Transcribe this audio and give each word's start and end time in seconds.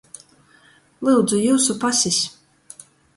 Lyudzu, 1.07 1.41
jiusu 1.43 1.75
pasis! 1.83 2.19